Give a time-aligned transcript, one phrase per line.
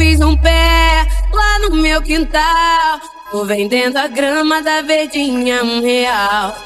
[0.00, 3.00] fiz um pé lá no meu quintal.
[3.30, 6.56] Tô vendendo a grama da verdinha um real.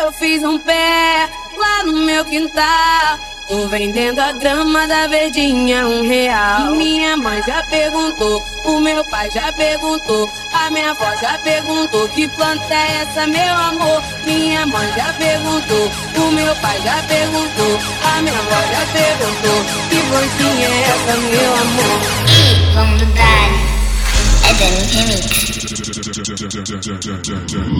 [0.00, 3.16] Eu fiz um pé lá no meu quintal.
[3.46, 6.74] Tô vendendo a grama da verdinha um real.
[6.76, 12.26] Minha mãe já perguntou, o meu pai já perguntou, a minha avó já perguntou que
[12.28, 14.02] planta é essa, meu amor.
[14.24, 20.00] Minha mãe já perguntou, o meu pai já perguntou, a minha avó já perguntou que
[20.08, 22.00] plantinha é essa, meu amor.
[22.30, 23.50] E vamos mudar.
[24.48, 25.44] É Dani Remix.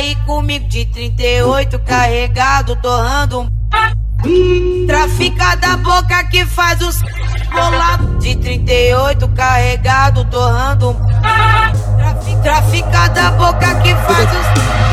[0.00, 4.86] aí comigo de 38 carregado, torrando um.
[4.86, 7.02] traficada boca que faz os
[7.50, 12.42] bolado de 38 carregado, torrando um.
[12.42, 14.46] traficada boca que faz os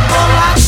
[0.10, 0.67] bolados.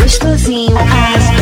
[0.00, 0.76] gostosinho.
[0.78, 1.41] Ah,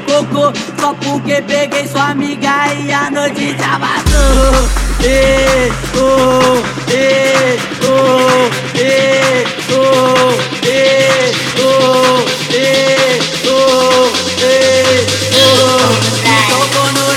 [0.00, 4.68] cocô Só porque peguei sua amiga e a noite já vazou
[5.02, 10.30] E, oh, e, oh, e, oh,
[10.64, 10.78] e,
[11.58, 13.18] oh, e,
[13.48, 14.56] oh, e,
[15.36, 15.90] oh
[16.24, 17.10] Então vou no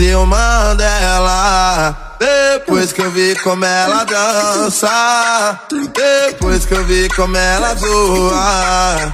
[0.00, 1.94] seu Mandela.
[2.18, 5.60] Depois que eu vi como ela dança,
[5.92, 9.12] depois que eu vi como ela zoa.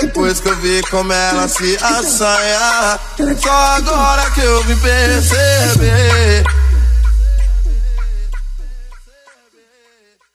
[0.00, 2.98] Depois que eu vi como ela se assanha
[3.40, 6.44] Só agora que eu vim perceber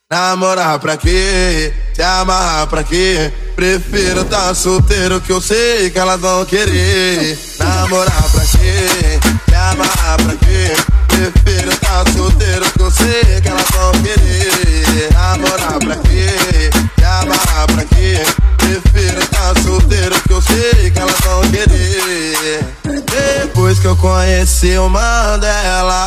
[0.09, 1.73] Namorar pra quê?
[1.93, 3.31] Se amarrar pra quê?
[3.57, 9.32] Prefiro tá solteiro que eu sei que elas vão querer Namorar pra quê?
[9.71, 10.75] amarrar pra quê?
[11.07, 16.69] Prefiro estar tá solteiro que eu sei que elas vão querer Namorar pra quê?
[16.97, 18.23] Me amarrar pra quê?
[18.57, 24.77] Prefiro estar tá solteiro que eu sei que elas vão querer Depois que eu conheci
[24.77, 26.03] o Mandela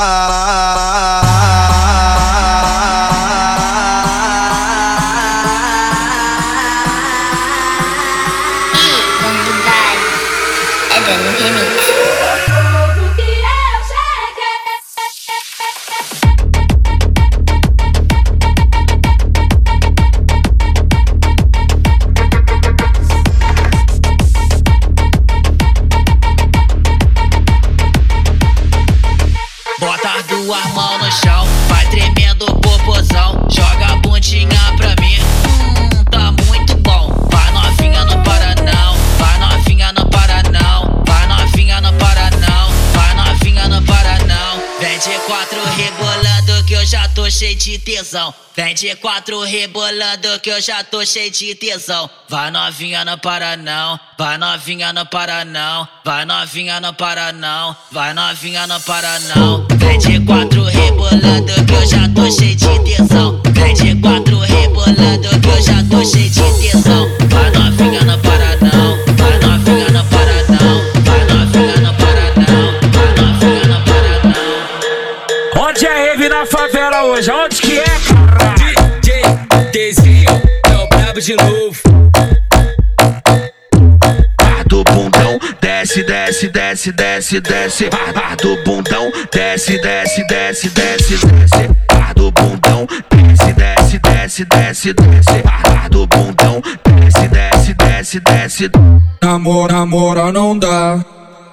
[11.39, 12.66] Remix.
[47.37, 48.35] Cheio de tesão.
[48.57, 52.09] Vem de quatro rebolando que eu já tô cheio de tesão.
[52.31, 54.01] Vai novinha, não para não.
[54.19, 55.87] Vai novinha, não para não.
[56.03, 57.77] Vai novinha, não para não.
[57.93, 59.67] Vai novinha, não para não.
[59.77, 63.43] Vem de quatro rebolando que eu já tô cheio de tesão.
[63.53, 67.07] Vem de quatro rebolando que eu já tô cheio de tesão.
[67.29, 68.26] Vai novinha, não para
[77.17, 77.31] hoje?
[77.31, 79.01] Onde que é, caralho?
[79.01, 79.23] DJ
[79.73, 80.31] Dezinho
[80.65, 81.77] é o brabo de novo.
[84.39, 87.91] Bar do bundão, desce, desce, desce, desce, desce.
[87.91, 91.69] Bar, bar do bundão, desce, desce, desce, desce, desce.
[91.89, 95.43] Bar do bundão, desce, desce, desce, desce, desce.
[95.43, 98.71] Bar, bar do bundão, desce, desce, desce, desce.
[99.23, 101.05] Namora, namora não dá,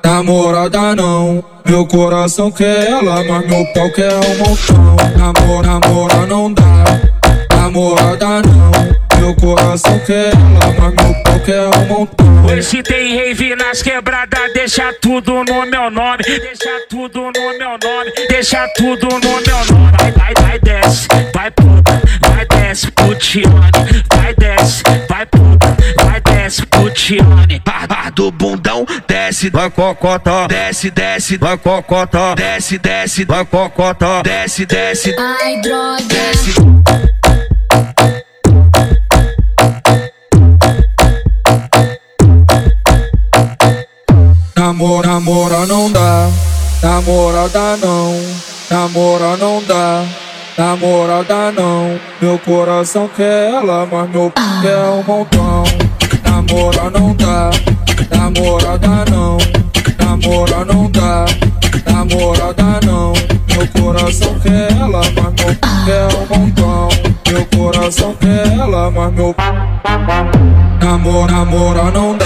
[0.04, 1.44] namorada não.
[1.66, 4.96] Meu coração quer ela, mas meu pau quer um montão.
[5.18, 6.84] Namora, namora não dá,
[7.56, 9.03] namorada não.
[9.24, 12.46] Meu coração quer ela, mas meu pau quer um montão.
[12.46, 16.24] Hoje tem rave nas quebradas, deixa tudo no meu nome.
[16.24, 19.98] Deixa tudo no meu nome, deixa tudo no meu nome.
[19.98, 24.04] Vai, vai, vai, desce, vai puta, vai desce, putiane.
[24.14, 27.62] Vai desce, vai puta, vai desce, putiane.
[27.64, 34.22] Bar, bar do bundão, desce, vai cocota, desce, desce, vai cocota, desce, desce, vai cocota,
[34.22, 36.04] desce, desce, Ai, droga.
[36.10, 36.52] desce.
[44.74, 46.28] Namora, namora não dá,
[46.82, 48.20] namorada não.
[48.72, 50.04] Namora não dá,
[50.58, 52.00] namorada não.
[52.20, 55.64] Meu coração quer ela, mas meu pau quer um montão.
[56.26, 57.52] Namora não dá,
[58.18, 59.38] namorada não.
[60.00, 61.26] Namora não dá,
[61.86, 63.14] namorada não.
[63.56, 66.90] Meu coração quer ela, mas meu pau quer um montão.
[67.28, 69.36] Meu coração quer ela, mas meu
[70.82, 72.26] Namora, namora não dá,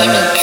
[0.00, 0.37] Amen.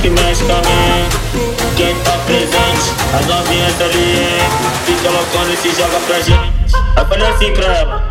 [0.00, 1.16] que mexe com a mente.
[1.76, 4.40] Quem tá presente, as novinhas tá ali,
[4.86, 6.74] Fica loucona e se joga pra gente.
[6.96, 8.04] Eu falei assim, assim pra ela.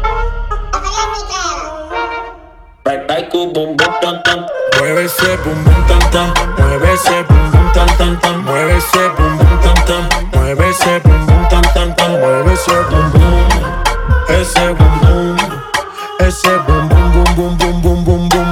[2.86, 4.46] Vai, vai com o bumbum tam tam.
[4.77, 6.34] Mueve esse bumbum tam tam.
[6.58, 8.41] Mueve esse bumbum tam tam tam.
[8.43, 10.10] Mueve esse bumbum tam tam.
[10.36, 12.12] Mueve esse bumbum tam tam tam.
[12.12, 13.48] Mueve esse bumbum.
[14.29, 15.36] Esse bumbum.
[16.27, 18.49] Esse bumbum bum bum bum bum bum bum.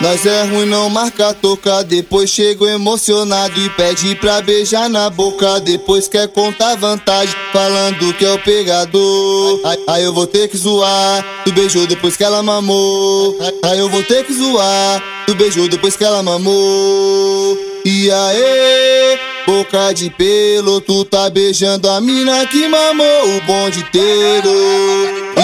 [0.00, 1.82] Nós é ruim, não marca toca.
[1.82, 5.60] Depois chego emocionado e pede pra beijar na boca.
[5.60, 9.60] Depois quer contar vantagem, falando que é o pegador.
[9.88, 11.24] Aí, eu vou ter que zoar.
[11.44, 13.36] Tu beijou depois que ela mamou.
[13.40, 15.02] Aí, aí eu vou ter que zoar.
[15.26, 17.58] Tu beijou depois que ela mamou.
[17.84, 19.18] E aí?
[19.46, 25.35] Boca de pelo, tu tá beijando a mina que mamou o bonde inteiro.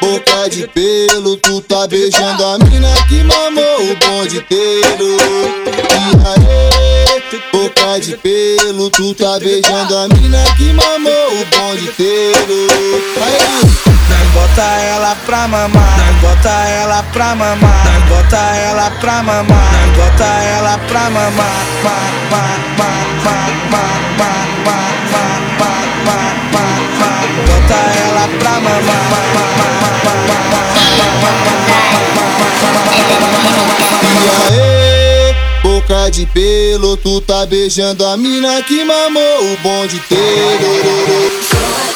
[0.00, 5.16] Boca de pelo, tu tá beijando a mina que mamou o bonde inteiro.
[5.66, 6.16] E
[7.70, 12.66] boca de pelo, tu tá beijando a mina que mamou o bonde inteiro.
[14.34, 21.10] Bota ela pra mamar, bota ela pra mamar, bota ela pra mamar, bota ela pra
[21.10, 21.32] mamar,
[21.82, 21.96] ma,
[22.30, 22.42] ma,
[22.78, 22.90] ma,
[23.24, 23.38] ma,
[23.70, 23.84] ma,
[24.16, 24.32] ma,
[24.64, 24.80] ma,
[25.10, 25.72] ma, ma,
[26.06, 26.18] ma,
[26.52, 26.64] ma,
[26.98, 27.12] ma,
[27.46, 29.46] bota ela pra mamar, ma, ma,
[30.04, 30.60] ma, ma, ma,
[34.02, 34.79] E aí,
[35.90, 41.89] boca de pelo, tu tá beijando a mina que mamou o bonde inteiro.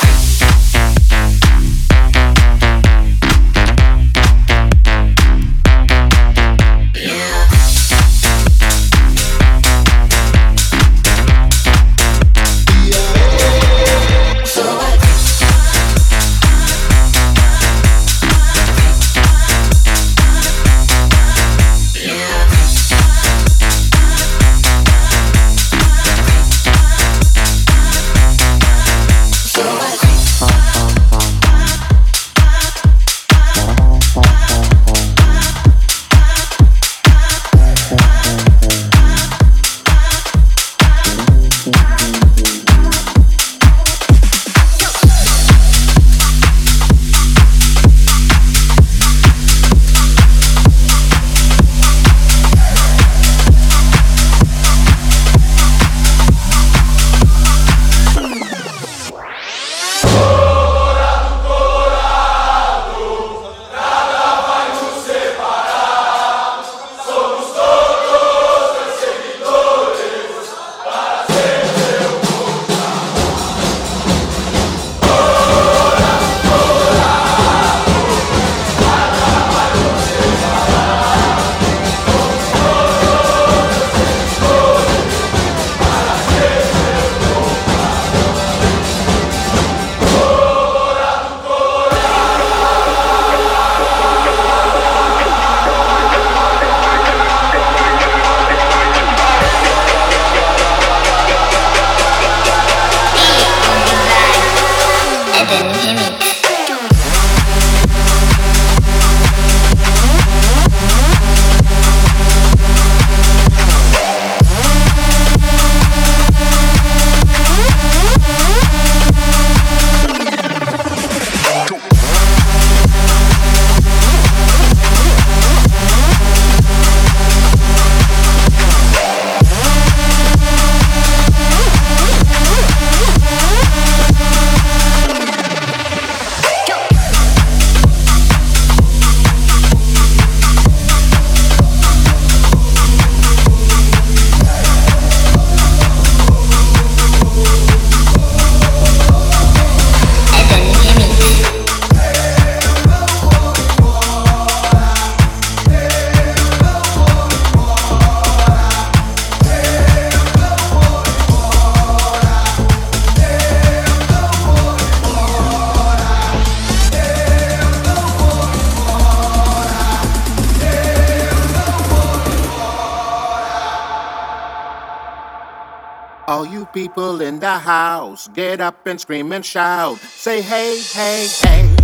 [176.74, 178.28] People in the house.
[178.28, 179.98] Get up and scream and shout.
[179.98, 181.76] Say hey, hey, hey.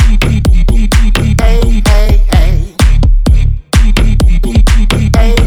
[0.00, 0.18] Hey,
[1.86, 2.74] hey, hey.
[3.76, 3.94] Hey,
[4.40, 4.58] hey,
[5.12, 5.38] hey.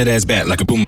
[0.06, 0.86] That ass back like a boom.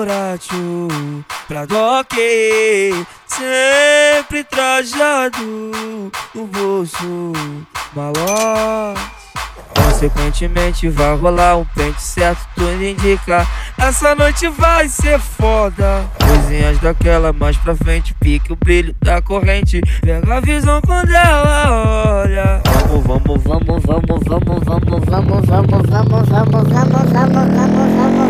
[0.00, 0.88] Loratio,
[1.46, 2.14] pra doc
[3.26, 5.36] Sempre trajado
[6.34, 7.32] no bolso,
[7.94, 8.98] malote
[9.74, 17.30] Consequentemente vai rolar um pente certo, tudo indica Essa noite vai ser foda Coisinhas daquela
[17.34, 23.04] mais pra frente, pique o brilho da corrente Pega a visão quando ela olha Vamos,
[23.04, 28.29] vamos, vamos, vamos, vamos, vamos, vamos, vamos, vamos, vamos, vamos, vamos, vamos, vamos,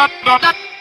[0.00, 0.79] dot dot dot.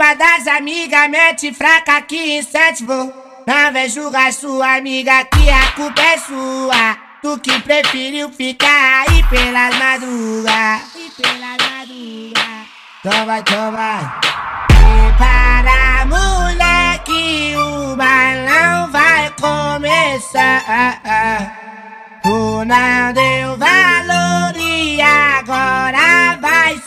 [0.00, 3.12] Culpa das amigas, mente fraca que incentivou.
[3.46, 6.96] Não vem julgar sua amiga que a culpa é sua.
[7.20, 10.80] Tu que preferiu ficar aí pelas madrugas.
[10.96, 12.66] E pelas madrugas.
[13.00, 13.74] Então vai, então.
[14.68, 20.64] Prepara, moleque, o balão vai começar.
[22.22, 26.09] Tu não deu valor e agora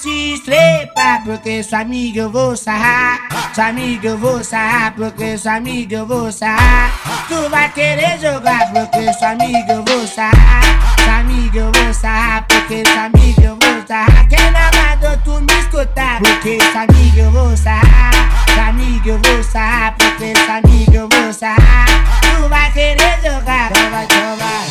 [0.04, 3.22] se estrepar Porque sua amiga eu vou sarrar.
[3.56, 6.92] Sua amiga eu vou sarrar Porque sua amiga eu vou sarrar.
[7.30, 10.62] Tu vai querer jogar Porque sua amiga eu vou sarrar.
[11.04, 14.28] Sua amiga eu vou sarrar Porque sua amiga eu vou sarrar.
[14.28, 18.12] Quem não mandou tu me escutar Porque sua amiga eu vou sarrar.
[18.54, 21.88] Sua amiga eu vou sarrar Porque sua amiga eu vou sarrar.
[22.22, 24.64] Tu vai querer jogar Então vai, então vai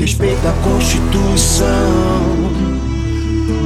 [0.00, 1.68] Respeita a Constituição,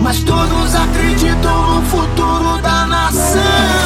[0.02, 3.83] mas todos acreditam no futuro da nação.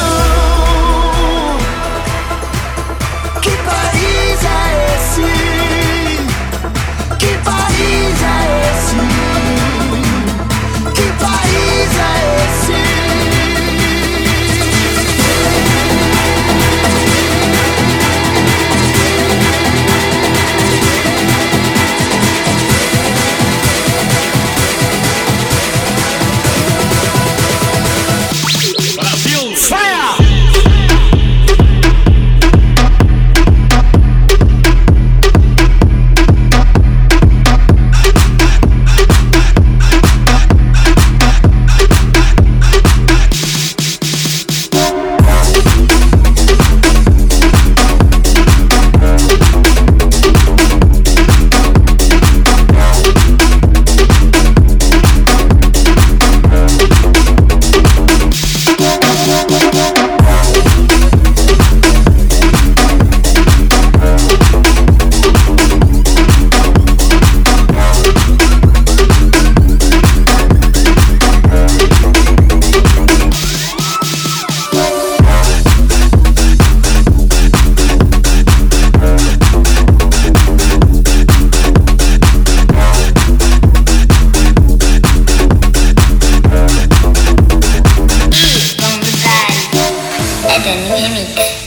[90.63, 91.59] Dani Remix.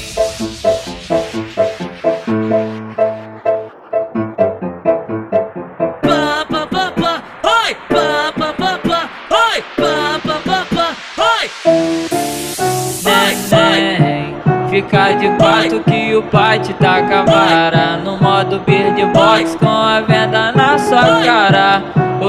[14.72, 19.71] Ficar de quatro que o pai te taca vara No modo bird box com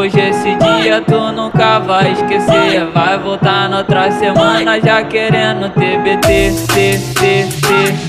[0.03, 2.85] hoje, esse dia tu nunca vai esquecer.
[2.93, 7.47] Vai voltar na outra semana já querendo TBT, T, T,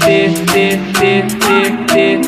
[0.00, 1.22] T, T,
[1.86, 2.23] T,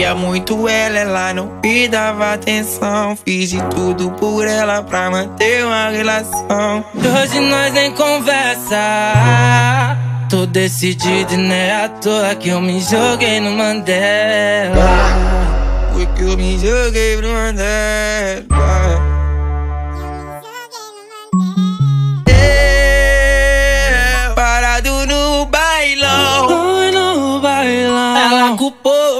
[0.00, 3.18] queria muito ela, ela não me dava atenção.
[3.22, 6.82] Fiz de tudo por ela pra manter uma relação.
[6.94, 8.78] Hoje nós nem conversa.
[10.30, 14.74] Tô decidido e não é à toa que eu me joguei no Mandela.
[15.92, 18.99] Foi que eu me joguei no Mandela.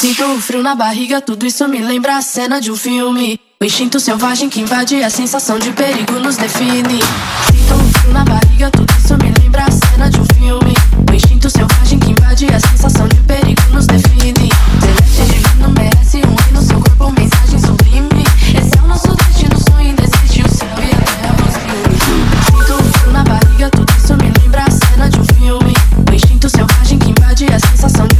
[0.00, 3.38] Sinto um frio na barriga, tudo isso me lembra a cena de um filme.
[3.60, 7.00] O instinto selvagem que invade a sensação de perigo nos define.
[7.52, 10.74] Sinto um frio na barriga, tudo isso me lembra a cena de um filme.
[11.06, 14.48] O instinto selvagem que invade a sensação de perigo nos define.
[14.80, 17.49] Celeste divino merece um rei no seu corpo, mensagem
[27.80, 28.19] esos son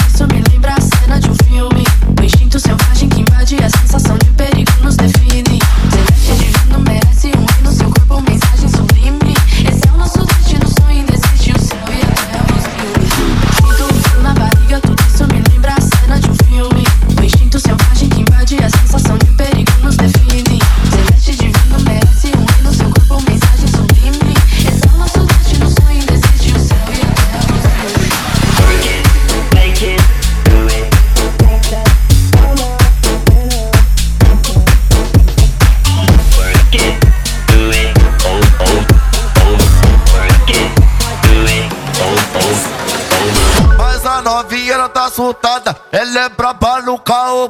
[46.35, 47.49] pra balucar o.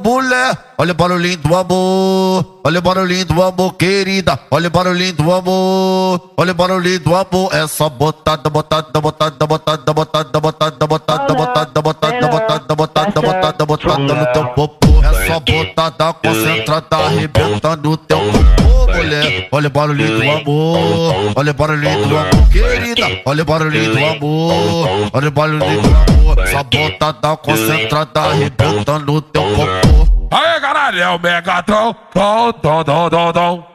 [0.77, 4.39] Olha o barulhinho do amor, olha o barulhinho do amor, querida.
[4.49, 7.53] Olha o barulhinho do amor, olha o barulhinho do amor.
[7.53, 14.15] É só botada, botada, botada, botada, botada, botada, botada, botada, botada, botada, botada, botada, botada
[14.15, 14.87] no teu popô.
[15.03, 19.47] É só botada concentrada, arrebentando o teu popô, mulher.
[19.51, 23.21] Olha o barulhinho do amor, olha o barulhinho do amor, querida.
[23.25, 26.47] Olha o barulhinho do amor, olha o barulhinho do amor.
[26.47, 30.00] Só botada concentrada, arrebentando o teu popô.
[30.31, 33.67] Aê, caralho, é o Megatron, tom, tom, tom, tom, tom.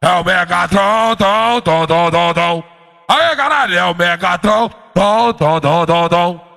[0.00, 2.64] É o Megatron, tom, tom, tom, tom, tom.
[3.08, 6.47] Aê, caralho, é o Megatron, tom, tom, tom, tom, tom.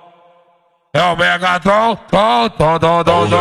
[0.98, 3.38] 要变个头，头头头头头，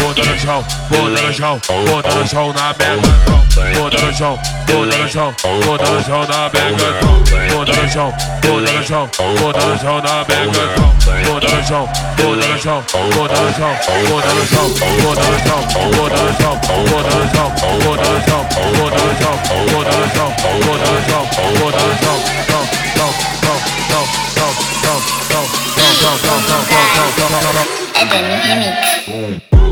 [0.00, 2.52] 不能少，不能少，不能少。
[2.52, 4.36] 那边个头，不能少，
[4.66, 5.30] 不能少。
[5.30, 7.06] 不能少，那边个头，
[7.54, 8.10] 不能少。
[8.42, 10.40] 不能少，不能少。
[12.16, 12.58] 不能
[13.52, 13.70] 少，
[14.00, 15.30] 不能少。
[21.46, 22.39] 不能少。
[27.32, 29.40] and then you him it.
[29.54, 29.69] Mm.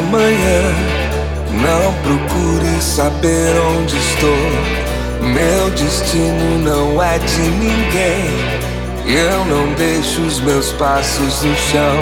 [0.00, 0.62] A cada manhã.
[1.52, 5.20] Não procure saber onde estou.
[5.20, 8.30] Meu destino não é de ninguém.
[9.06, 12.00] Eu não deixo os meus passos no chão.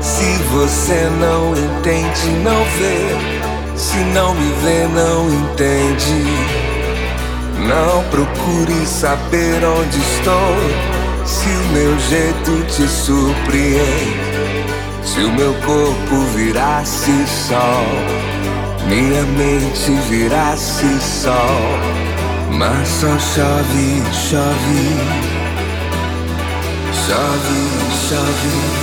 [0.00, 3.76] Se você não entende, não vê.
[3.76, 6.24] Se não me vê, não entende.
[7.66, 11.24] Não procure saber onde estou.
[11.24, 14.71] Se o meu jeito te surpreende.
[15.04, 17.86] Se o meu corpo virasse sol,
[18.86, 21.34] minha mente virasse sol,
[22.50, 24.96] mas só chove, chove,
[27.06, 28.82] chove, chove.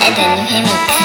[0.00, 1.03] É Dani Remix.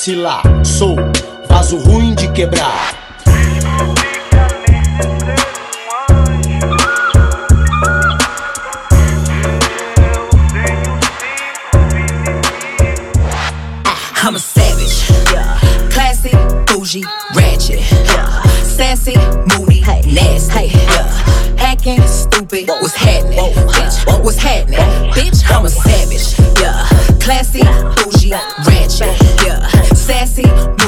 [0.00, 0.42] vacilar.
[0.64, 0.96] Sou
[1.46, 2.94] vaso ruim de quebrar.
[13.84, 15.58] Ah, I'm a savage, yeah.
[15.90, 16.30] classy,
[16.66, 18.42] bougie, ratchet, yeah.
[18.62, 19.14] sassy,
[19.54, 20.00] moody, hey.
[20.06, 20.86] nasty, hey.
[20.86, 21.30] Yeah.
[21.58, 22.68] hacking, stupid.
[22.68, 22.80] Whoa.
[22.80, 23.52] What's happening, Whoa.
[23.52, 24.06] bitch?
[24.06, 24.22] Whoa.
[24.22, 24.80] What's happening,
[25.12, 25.42] bitch?
[25.50, 26.88] I'm a savage, yeah.
[27.18, 27.60] classy,
[28.02, 28.69] bougie, ratchet
[30.42, 30.79] see